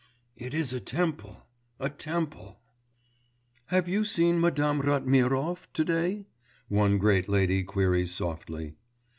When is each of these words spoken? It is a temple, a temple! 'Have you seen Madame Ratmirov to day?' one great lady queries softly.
It 0.35 0.55
is 0.55 0.73
a 0.73 0.79
temple, 0.79 1.45
a 1.79 1.87
temple! 1.87 2.57
'Have 3.67 3.87
you 3.87 4.03
seen 4.03 4.39
Madame 4.41 4.81
Ratmirov 4.81 5.67
to 5.73 5.85
day?' 5.85 6.25
one 6.67 6.97
great 6.97 7.29
lady 7.29 7.61
queries 7.63 8.09
softly. 8.11 8.77